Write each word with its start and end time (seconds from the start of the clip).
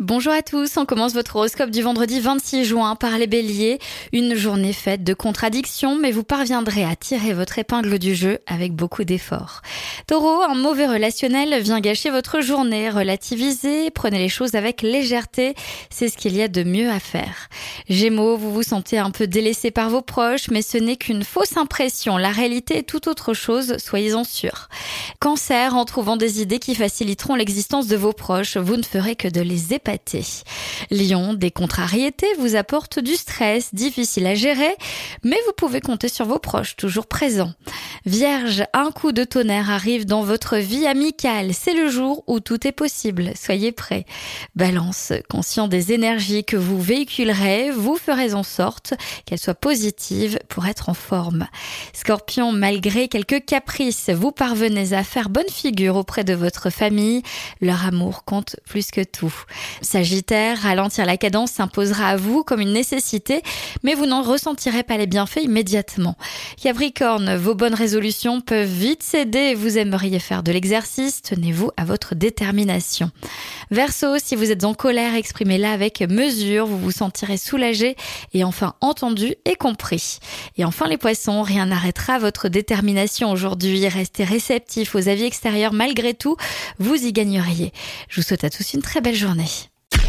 Bonjour 0.00 0.32
à 0.32 0.42
tous, 0.42 0.76
on 0.76 0.86
commence 0.86 1.12
votre 1.12 1.34
horoscope 1.34 1.70
du 1.70 1.82
vendredi 1.82 2.20
26 2.20 2.64
juin 2.64 2.94
par 2.94 3.18
les 3.18 3.26
béliers. 3.26 3.80
Une 4.12 4.36
journée 4.36 4.72
faite 4.72 5.02
de 5.02 5.12
contradictions, 5.12 5.98
mais 5.98 6.12
vous 6.12 6.22
parviendrez 6.22 6.84
à 6.84 6.94
tirer 6.94 7.32
votre 7.32 7.58
épingle 7.58 7.98
du 7.98 8.14
jeu 8.14 8.38
avec 8.46 8.74
beaucoup 8.74 9.02
d'efforts. 9.02 9.60
Taureau, 10.06 10.42
un 10.42 10.54
mauvais 10.54 10.86
relationnel 10.86 11.60
vient 11.60 11.80
gâcher 11.80 12.10
votre 12.10 12.40
journée. 12.42 12.90
Relativisez, 12.90 13.90
prenez 13.90 14.18
les 14.18 14.28
choses 14.28 14.54
avec 14.54 14.82
légèreté, 14.82 15.56
c'est 15.90 16.08
ce 16.08 16.16
qu'il 16.16 16.36
y 16.36 16.42
a 16.42 16.48
de 16.48 16.62
mieux 16.62 16.90
à 16.90 17.00
faire. 17.00 17.48
Gémeaux, 17.88 18.36
vous 18.36 18.52
vous 18.52 18.62
sentez 18.62 18.98
un 18.98 19.10
peu 19.10 19.26
délaissé 19.26 19.72
par 19.72 19.90
vos 19.90 20.00
proches, 20.00 20.48
mais 20.48 20.62
ce 20.62 20.78
n'est 20.78 20.96
qu'une 20.96 21.24
fausse 21.24 21.56
impression. 21.56 22.18
La 22.18 22.30
réalité 22.30 22.78
est 22.78 22.88
tout 22.88 23.08
autre 23.08 23.34
chose, 23.34 23.76
soyez-en 23.78 24.22
sûrs. 24.22 24.68
Cancer, 25.18 25.74
en 25.74 25.84
trouvant 25.84 26.16
des 26.16 26.40
idées 26.40 26.60
qui 26.60 26.76
faciliteront 26.76 27.34
l'existence 27.34 27.88
de 27.88 27.96
vos 27.96 28.12
proches, 28.12 28.56
vous 28.56 28.76
ne 28.76 28.84
ferez 28.84 29.16
que 29.16 29.26
de 29.26 29.40
les 29.40 29.74
épater 29.88 30.24
Lion, 30.90 31.34
des 31.34 31.50
contrariétés 31.50 32.26
vous 32.38 32.56
apportent 32.56 32.98
du 32.98 33.16
stress, 33.16 33.74
difficile 33.74 34.26
à 34.26 34.34
gérer, 34.34 34.74
mais 35.24 35.36
vous 35.46 35.52
pouvez 35.56 35.80
compter 35.80 36.08
sur 36.08 36.26
vos 36.26 36.38
proches, 36.38 36.76
toujours 36.76 37.06
présents. 37.06 37.52
Vierge, 38.06 38.64
un 38.72 38.90
coup 38.90 39.12
de 39.12 39.24
tonnerre 39.24 39.70
arrive 39.70 40.06
dans 40.06 40.22
votre 40.22 40.56
vie 40.56 40.86
amicale. 40.86 41.52
C'est 41.52 41.74
le 41.74 41.88
jour 41.88 42.22
où 42.26 42.40
tout 42.40 42.66
est 42.66 42.72
possible. 42.72 43.32
Soyez 43.34 43.72
prêts. 43.72 44.04
Balance, 44.54 45.12
conscient 45.28 45.68
des 45.68 45.92
énergies 45.92 46.44
que 46.44 46.56
vous 46.56 46.80
véhiculerez, 46.80 47.70
vous 47.70 47.96
ferez 47.96 48.34
en 48.34 48.42
sorte 48.42 48.94
qu'elles 49.26 49.38
soient 49.38 49.54
positives 49.54 50.38
pour 50.48 50.66
être 50.66 50.88
en 50.88 50.94
forme. 50.94 51.46
Scorpion, 51.92 52.52
malgré 52.52 53.08
quelques 53.08 53.44
caprices, 53.44 54.10
vous 54.10 54.32
parvenez 54.32 54.92
à 54.92 55.04
faire 55.04 55.28
bonne 55.28 55.48
figure 55.50 55.96
auprès 55.96 56.24
de 56.24 56.34
votre 56.34 56.70
famille. 56.70 57.22
Leur 57.60 57.84
amour 57.84 58.24
compte 58.24 58.56
plus 58.66 58.90
que 58.90 59.02
tout. 59.02 59.34
Sagittaire, 59.82 60.58
ralentir 60.58 61.06
la 61.06 61.16
cadence 61.16 61.52
s'imposera 61.52 62.08
à 62.08 62.16
vous 62.16 62.44
comme 62.44 62.60
une 62.60 62.72
nécessité, 62.72 63.42
mais 63.82 63.94
vous 63.94 64.06
n'en 64.06 64.22
ressentirez 64.22 64.82
pas 64.82 64.96
les 64.96 65.06
bienfaits 65.06 65.42
immédiatement. 65.42 66.16
Capricorne, 66.60 67.36
vos 67.36 67.54
bonnes 67.54 67.74
résolutions 67.74 68.40
peuvent 68.40 68.68
vite 68.68 69.02
céder 69.02 69.54
vous 69.54 69.78
aimeriez 69.78 70.18
faire 70.18 70.42
de 70.42 70.52
l'exercice, 70.52 71.22
tenez-vous 71.22 71.70
à 71.76 71.84
votre 71.84 72.14
détermination. 72.14 73.10
Verseau, 73.70 74.16
si 74.18 74.36
vous 74.36 74.50
êtes 74.50 74.64
en 74.64 74.74
colère, 74.74 75.14
exprimez-la 75.14 75.72
avec 75.72 76.00
mesure, 76.00 76.66
vous 76.66 76.78
vous 76.78 76.90
sentirez 76.90 77.36
soulagé 77.36 77.96
et 78.32 78.44
enfin 78.44 78.74
entendu 78.80 79.34
et 79.44 79.56
compris. 79.56 80.18
Et 80.56 80.64
enfin 80.64 80.88
les 80.88 80.96
poissons, 80.96 81.42
rien 81.42 81.66
n'arrêtera 81.66 82.18
votre 82.18 82.48
détermination 82.48 83.30
aujourd'hui, 83.30 83.86
restez 83.88 84.24
réceptif 84.24 84.94
aux 84.94 85.08
avis 85.08 85.24
extérieurs 85.24 85.72
malgré 85.72 86.14
tout, 86.14 86.36
vous 86.78 86.94
y 86.94 87.12
gagneriez. 87.12 87.72
Je 88.08 88.20
vous 88.20 88.26
souhaite 88.26 88.44
à 88.44 88.50
tous 88.50 88.74
une 88.74 88.82
très 88.82 89.00
belle 89.00 89.14
journée. 89.14 89.67